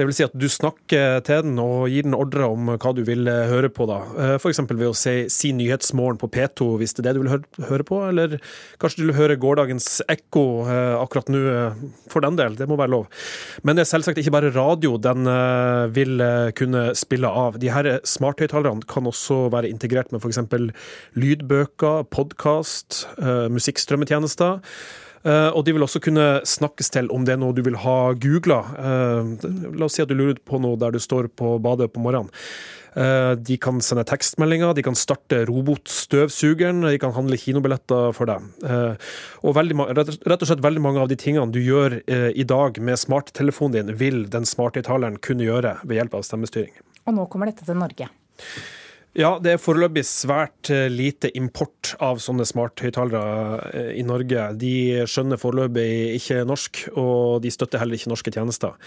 Det 0.00 0.06
vil 0.08 0.16
si 0.16 0.24
at 0.24 0.32
du 0.32 0.46
snakker 0.48 1.18
til 1.28 1.42
den 1.44 1.58
og 1.60 1.90
gir 1.92 2.06
den 2.06 2.16
ordre 2.16 2.46
om 2.48 2.70
hva 2.72 2.92
du 2.96 3.02
vil 3.04 3.28
eh, 3.28 3.50
høre 3.50 3.68
på. 3.68 3.84
da. 3.84 3.98
Eh, 4.16 4.30
F.eks. 4.38 4.62
ved 4.70 4.86
å 4.86 4.94
si, 4.96 5.12
si, 5.28 5.50
Nyhetsmorgen 5.52 6.16
på 6.22 6.30
P2 6.32 6.68
hvis 6.80 6.96
det 6.96 7.02
er 7.02 7.10
det 7.10 7.18
du 7.18 7.20
vil 7.20 7.32
høre, 7.34 7.66
høre 7.68 7.84
på. 7.84 7.98
Eller 8.08 8.38
kanskje 8.80 9.02
du 9.02 9.10
vil 9.10 9.18
høre 9.18 9.36
gårsdagens 9.42 9.88
Ekko 10.08 10.44
eh, 10.64 10.94
akkurat 10.96 11.28
nå, 11.28 11.42
for 12.08 12.24
den 12.24 12.38
del. 12.40 12.56
Det 12.56 12.68
må 12.70 12.78
være 12.80 12.94
lov. 12.94 13.10
Men 13.60 13.76
det 13.76 13.84
er 13.84 13.90
selvsagt 13.90 14.22
ikke 14.22 14.32
bare 14.38 14.54
radio 14.54 14.94
den 14.96 15.28
vil 15.92 16.24
kunne 16.56 16.86
spille 16.96 17.28
av. 17.28 17.60
De 17.60 17.68
her 17.74 17.90
smarthøyttalerne 18.08 18.88
kan 18.88 19.10
også 19.10 19.50
være 19.52 19.68
integrert 19.68 20.14
med 20.14 20.24
f.eks. 20.24 20.40
lydbøker, 21.20 22.08
podkast, 22.08 23.02
musikkstrømmetjenester. 23.52 24.64
Uh, 25.20 25.52
og 25.52 25.66
de 25.66 25.74
vil 25.76 25.84
også 25.84 26.00
kunne 26.00 26.26
snakkes 26.48 26.88
til 26.94 27.10
om 27.12 27.26
det 27.28 27.34
er 27.34 27.40
noe 27.42 27.52
du 27.56 27.60
vil 27.66 27.76
ha 27.82 28.12
googla. 28.16 28.60
Uh, 28.72 29.74
la 29.76 29.86
oss 29.86 29.98
si 29.98 30.04
at 30.04 30.08
du 30.08 30.16
lurer 30.16 30.40
på 30.40 30.60
noe 30.62 30.80
der 30.80 30.94
du 30.94 31.00
står 31.02 31.28
på 31.36 31.58
badet 31.60 31.90
på 31.92 32.00
morgenen. 32.00 32.32
Uh, 32.90 33.36
de 33.38 33.54
kan 33.60 33.78
sende 33.84 34.02
tekstmeldinger, 34.08 34.72
de 34.74 34.82
kan 34.82 34.96
starte 34.98 35.44
robotstøvsugeren, 35.46 36.82
de 36.88 36.96
kan 37.02 37.14
handle 37.14 37.38
kinobilletter 37.38 38.16
for 38.16 38.32
deg. 38.32 38.48
og 39.44 39.54
veldig, 39.54 39.76
rett 39.94 40.42
og 40.42 40.48
slett 40.48 40.64
veldig 40.64 40.82
mange 40.82 41.04
av 41.04 41.12
de 41.12 41.20
tingene 41.20 41.52
du 41.54 41.60
gjør 41.62 42.00
i 42.10 42.44
dag 42.48 42.80
med 42.82 42.98
smarttelefonen 42.98 43.76
din, 43.76 43.94
vil 44.00 44.24
den 44.26 44.48
smarte 44.48 44.80
smarthøyttaleren 44.80 45.20
kunne 45.22 45.46
gjøre 45.46 45.76
ved 45.84 46.00
hjelp 46.00 46.18
av 46.18 46.26
stemmestyring. 46.26 46.74
Og 47.06 47.16
nå 47.16 47.30
kommer 47.30 47.50
dette 47.50 47.66
til 47.68 47.78
Norge? 47.78 48.10
Ja, 49.18 49.32
det 49.42 49.56
er 49.56 49.62
foreløpig 49.62 50.04
svært 50.06 50.70
eh, 50.70 50.86
lite 50.86 51.32
import 51.34 51.96
av 51.98 52.20
sånne 52.22 52.44
smarthøyttalere 52.46 53.56
eh, 53.74 53.88
i 53.98 54.04
Norge. 54.06 54.44
De 54.60 55.02
skjønner 55.10 55.40
foreløpig 55.40 56.14
ikke 56.20 56.44
norsk, 56.46 56.84
og 56.94 57.42
de 57.42 57.50
støtter 57.50 57.82
heller 57.82 57.98
ikke 57.98 58.12
norske 58.12 58.30
tjenester. 58.30 58.78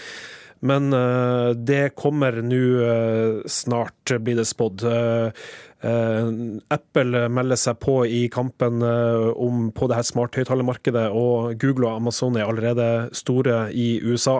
Men 0.64 0.88
uh, 0.96 1.50
det 1.52 1.92
kommer 1.98 2.38
nå 2.40 3.44
snart, 3.50 4.14
blir 4.24 4.38
det 4.38 4.46
spådd. 4.48 4.86
Apple 5.84 7.24
melder 7.28 7.60
seg 7.60 7.76
på 7.82 7.98
i 8.08 8.22
kampen 8.32 8.80
om, 8.80 9.66
på 9.76 9.90
det 9.90 9.98
her 9.98 10.06
smarthøyttalermarkedet, 10.08 11.04
og 11.12 11.58
Google 11.60 11.90
og 11.90 11.98
Amazon 11.98 12.38
er 12.40 12.48
allerede 12.48 12.88
store 13.12 13.66
i 13.76 13.98
USA. 14.00 14.38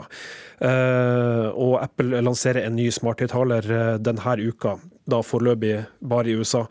og 0.64 1.76
Apple 1.82 2.24
lanserer 2.24 2.64
en 2.64 2.78
ny 2.78 2.88
smarthøyttaler 2.94 3.98
denne 4.00 4.38
uka 4.48 4.78
da 5.10 5.20
foreløpig 5.24 5.78
bare 6.00 6.32
i 6.32 6.36
USA. 6.38 6.64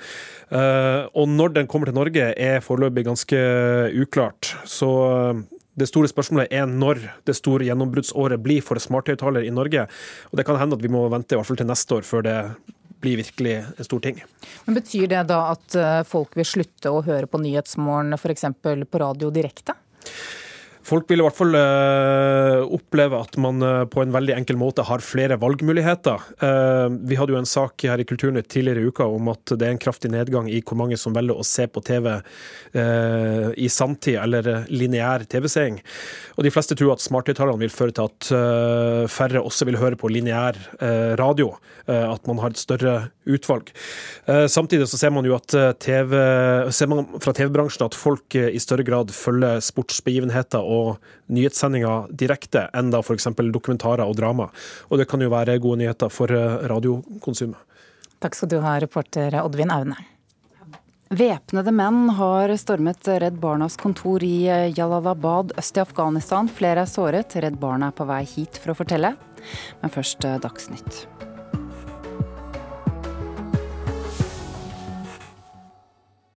Uh, 0.49 1.09
og 1.13 1.29
når 1.29 1.57
den 1.59 1.69
kommer 1.69 1.89
til 1.89 1.97
Norge 1.97 2.31
er 2.33 2.63
foreløpig 2.65 3.05
ganske 3.05 3.41
uklart. 4.03 4.53
Så 4.69 4.89
uh, 4.89 5.43
det 5.79 5.89
store 5.89 6.09
spørsmålet 6.09 6.53
er 6.53 6.69
når 6.69 7.01
det 7.25 7.35
store 7.37 7.65
gjennombruddsåret 7.65 8.41
blir 8.43 8.61
for 8.65 8.81
smarthøyttaler 8.81 9.45
i 9.47 9.53
Norge. 9.53 9.87
Og 10.31 10.37
det 10.37 10.45
kan 10.45 10.59
hende 10.61 10.77
at 10.77 10.85
vi 10.85 10.91
må 10.93 11.07
vente 11.13 11.33
i 11.33 11.39
hvert 11.39 11.49
fall 11.49 11.59
til 11.61 11.69
neste 11.69 11.97
år 11.97 12.05
før 12.05 12.25
det 12.27 12.37
blir 13.03 13.19
virkelig 13.19 13.57
en 13.65 13.87
stor 13.87 14.03
ting. 14.03 14.21
Men 14.65 14.77
Betyr 14.77 15.09
det 15.11 15.25
da 15.31 15.39
at 15.51 15.75
eh, 15.75 15.99
folk 16.07 16.37
vil 16.39 16.47
slutte 16.47 16.93
å 16.93 17.01
høre 17.03 17.27
på 17.27 17.41
Nyhetsmorgen 17.41 18.15
f.eks. 18.15 18.45
på 18.61 19.01
radio 19.01 19.31
direkte? 19.33 19.75
Folk 20.83 21.09
vil 21.09 21.23
i 21.23 21.25
hvert 21.25 21.37
fall 21.37 21.55
uh, 22.93 23.03
oppleve 23.03 23.19
at 23.19 23.38
man 23.38 23.62
uh, 23.62 23.85
på 23.85 24.01
en 24.03 24.13
veldig 24.13 24.35
enkel 24.38 24.57
måte 24.57 24.83
har 24.85 25.01
flere 25.01 25.38
valgmuligheter. 25.41 26.21
Uh, 26.41 26.89
vi 27.07 27.17
hadde 27.17 27.33
jo 27.33 27.39
en 27.39 27.50
sak 27.50 27.81
her 27.83 28.00
i 28.00 28.05
Kulturnytt 28.05 28.50
tidligere 28.50 28.81
i 28.81 28.88
uka 28.88 29.05
om 29.05 29.31
at 29.31 29.55
det 29.57 29.67
er 29.67 29.73
en 29.73 29.81
kraftig 29.81 30.12
nedgang 30.12 30.50
i 30.50 30.62
hvor 30.62 30.77
mange 30.77 30.97
som 30.97 31.13
velger 31.13 31.35
å 31.38 31.43
se 31.43 31.65
på 31.67 31.81
TV 31.83 32.09
i 32.73 33.67
sanntid 33.69 34.17
eller 34.17 34.65
lineær 34.71 35.25
TV-seing. 35.29 35.79
Og 36.38 36.45
de 36.45 36.51
fleste 36.53 36.75
tror 36.77 36.93
at 36.95 37.03
smarthøyttalerne 37.03 37.62
vil 37.62 37.73
føre 37.73 37.93
til 37.95 38.09
at 38.09 39.09
færre 39.12 39.43
også 39.43 39.67
vil 39.69 39.77
høre 39.77 40.00
på 40.00 40.09
lineær 40.12 40.57
radio. 41.19 41.53
at 41.85 42.27
man 42.27 42.39
har 42.41 42.53
et 42.53 42.57
større 42.57 43.09
utvalg. 43.25 43.69
samtidig 44.25 44.88
så 44.89 44.97
ser 44.97 45.12
man 45.12 45.25
jo 45.25 45.35
at 45.35 45.53
TV, 45.79 46.15
ser 46.71 46.89
man 46.91 47.05
fra 47.21 47.33
TV-bransjen 47.33 47.85
at 47.85 47.95
folk 47.97 48.35
i 48.35 48.59
større 48.59 48.85
grad 48.88 49.12
følger 49.13 49.62
sportsbegivenheter 49.63 50.63
og 50.63 50.97
nyhetssendinger 51.31 52.09
direkte 52.12 52.67
enn 52.75 52.82
da 52.91 53.03
f.eks. 53.03 53.29
dokumentarer 53.53 54.03
og 54.03 54.17
drama. 54.19 54.49
Og 54.89 54.99
det 54.99 55.07
kan 55.11 55.21
jo 55.21 55.31
være 55.33 55.59
gode 55.63 55.83
nyheter 55.83 56.11
for 56.11 56.31
eh, 56.31 56.65
radiokonsumet. 56.71 57.59
Takk 58.23 58.35
skal 58.39 58.51
du 58.51 58.59
ha, 58.63 58.77
reporter 58.79 59.35
Oddvin 59.43 59.71
Aune. 59.73 59.99
Væpnede 61.13 61.69
menn 61.75 62.07
har 62.17 62.49
stormet 62.57 63.05
Redd 63.05 63.35
Barnas 63.41 63.75
kontor 63.77 64.23
i 64.25 64.47
Jalalabad 64.73 65.53
øst 65.61 65.77
i 65.77 65.83
Afghanistan. 65.83 66.49
Flere 66.49 66.87
er 66.87 66.89
såret. 66.89 67.35
Redd 67.35 67.59
Barna 67.61 67.91
er 67.91 67.97
på 67.99 68.07
vei 68.09 68.23
hit 68.25 68.57
for 68.57 68.73
å 68.73 68.79
fortelle. 68.79 69.13
Men 69.83 69.93
først 69.93 70.25
eh, 70.25 70.39
Dagsnytt. 70.41 71.03